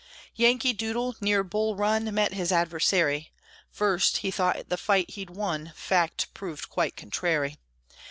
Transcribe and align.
Yankee 0.33 0.73
Doodle, 0.73 1.15
near 1.21 1.43
Bull 1.43 1.75
Run, 1.75 2.11
Met 2.11 2.33
his 2.33 2.51
adversary. 2.51 3.31
First 3.69 4.17
he 4.25 4.31
thought 4.31 4.67
the 4.67 4.75
fight 4.75 5.11
he'd 5.11 5.29
won, 5.29 5.73
Fact 5.75 6.33
proved 6.33 6.69
quite 6.69 6.95
contrary. 6.97 7.59